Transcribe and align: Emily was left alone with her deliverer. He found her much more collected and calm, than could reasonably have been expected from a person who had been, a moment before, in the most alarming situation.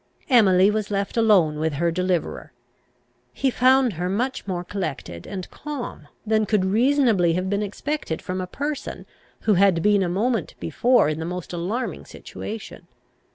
Emily 0.31 0.71
was 0.71 0.89
left 0.89 1.15
alone 1.15 1.59
with 1.59 1.73
her 1.73 1.91
deliverer. 1.91 2.53
He 3.33 3.51
found 3.51 3.93
her 3.93 4.09
much 4.09 4.47
more 4.47 4.63
collected 4.63 5.27
and 5.27 5.47
calm, 5.51 6.07
than 6.25 6.47
could 6.47 6.65
reasonably 6.65 7.33
have 7.33 7.51
been 7.51 7.61
expected 7.61 8.19
from 8.19 8.41
a 8.41 8.47
person 8.47 9.05
who 9.41 9.53
had 9.53 9.83
been, 9.83 10.01
a 10.01 10.09
moment 10.09 10.55
before, 10.59 11.07
in 11.07 11.19
the 11.19 11.25
most 11.25 11.53
alarming 11.53 12.05
situation. 12.05 12.87